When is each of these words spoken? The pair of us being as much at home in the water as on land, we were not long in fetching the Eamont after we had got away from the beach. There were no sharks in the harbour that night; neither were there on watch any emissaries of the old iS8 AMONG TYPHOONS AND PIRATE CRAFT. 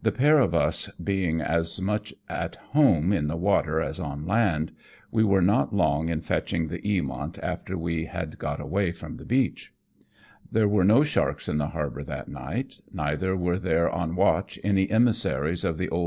The 0.00 0.12
pair 0.12 0.38
of 0.38 0.54
us 0.54 0.90
being 0.90 1.40
as 1.40 1.80
much 1.80 2.14
at 2.28 2.54
home 2.70 3.12
in 3.12 3.26
the 3.26 3.34
water 3.36 3.80
as 3.80 3.98
on 3.98 4.24
land, 4.24 4.70
we 5.10 5.24
were 5.24 5.42
not 5.42 5.74
long 5.74 6.08
in 6.08 6.20
fetching 6.20 6.68
the 6.68 6.78
Eamont 6.78 7.40
after 7.42 7.76
we 7.76 8.04
had 8.04 8.38
got 8.38 8.60
away 8.60 8.92
from 8.92 9.16
the 9.16 9.24
beach. 9.26 9.74
There 10.52 10.68
were 10.68 10.84
no 10.84 11.02
sharks 11.02 11.48
in 11.48 11.58
the 11.58 11.70
harbour 11.70 12.04
that 12.04 12.28
night; 12.28 12.80
neither 12.92 13.36
were 13.36 13.58
there 13.58 13.90
on 13.90 14.14
watch 14.14 14.56
any 14.62 14.88
emissaries 14.88 15.64
of 15.64 15.66
the 15.66 15.66
old 15.66 15.66
iS8 15.66 15.66
AMONG 15.66 15.66
TYPHOONS 15.66 15.66
AND 15.66 15.78
PIRATE 15.78 15.90
CRAFT. 15.90 16.04